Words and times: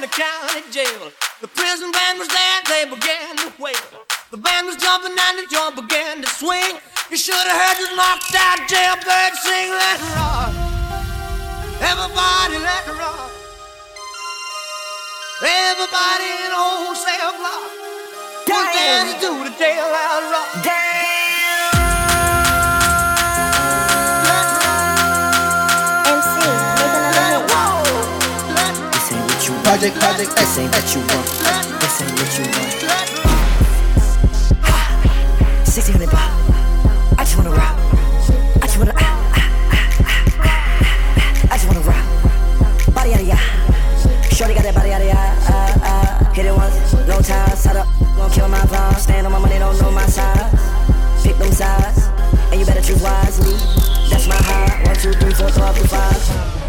the 0.00 0.08
county 0.08 0.64
jail. 0.72 1.12
The 1.40 1.48
prison 1.48 1.92
band 1.92 2.18
was 2.18 2.28
there, 2.28 2.60
they 2.68 2.84
began 2.88 3.36
to 3.44 3.52
wail. 3.60 4.04
The 4.30 4.36
band 4.36 4.66
was 4.66 4.76
jumping 4.76 5.12
and 5.12 5.38
the 5.38 5.46
joint 5.50 5.76
began 5.76 6.22
to 6.22 6.28
swing. 6.28 6.80
You 7.10 7.16
should 7.16 7.34
have 7.34 7.58
heard 7.58 7.76
this 7.76 7.92
knocked 7.96 8.32
out 8.32 8.64
jailbird 8.68 9.32
sing, 9.44 9.70
let 9.72 10.00
it 10.00 10.12
rock. 10.16 10.52
Everybody 11.84 12.56
let 12.64 12.84
it 12.88 12.96
rock. 12.96 13.30
Everybody 15.42 16.28
in 16.44 16.52
old 16.52 16.96
cell 16.96 17.32
block. 17.36 17.68
Was 18.48 18.66
there 18.76 19.04
to 19.04 19.14
do 19.20 19.32
the 19.44 19.54
Project, 29.70 30.00
project, 30.00 30.34
This 30.34 30.58
ain't 30.58 30.74
what 30.74 30.94
you 30.96 31.00
want. 31.06 31.26
This 31.78 32.02
ain't 32.02 32.10
what 32.18 32.26
you 32.34 32.42
want. 32.42 32.74
1600 35.62 36.10
bar. 36.10 36.26
I 37.16 37.22
just 37.22 37.36
wanna 37.38 37.54
rock. 37.54 37.78
I 38.58 38.66
just 38.66 38.78
wanna. 38.78 38.94
Ah, 38.96 39.30
ah, 39.30 39.86
ah. 40.42 41.52
I 41.52 41.54
just 41.54 41.68
wanna 41.70 41.86
rock. 41.86 42.02
Body 42.92 43.14
out 43.14 43.22
ya. 43.22 43.38
Shorty 44.34 44.54
got 44.54 44.64
that 44.66 44.74
body 44.74 44.90
out 44.90 45.06
ya. 45.06 45.14
Uh, 45.46 45.78
uh. 45.86 46.34
Hit 46.34 46.46
it 46.46 46.52
once, 46.52 46.74
no 47.06 47.22
time. 47.22 47.54
Set 47.54 47.76
up, 47.76 47.86
gon' 48.16 48.28
kill 48.32 48.48
my 48.48 48.58
vibe. 48.66 48.98
Stand 48.98 49.24
on 49.24 49.32
my 49.32 49.38
money, 49.38 49.60
don't 49.60 49.80
know 49.80 49.92
my 49.92 50.06
size. 50.06 50.50
Pick 51.22 51.38
them 51.38 51.52
sides, 51.52 52.10
and 52.50 52.58
you 52.58 52.66
better 52.66 52.82
choose 52.82 53.00
wisely. 53.00 53.54
That's 54.10 54.26
my 54.26 54.34
high. 54.34 54.82
One, 54.82 54.96
two, 54.96 55.12
three, 55.12 55.32
four, 55.32 55.48
five, 55.50 55.78
five. 55.86 56.59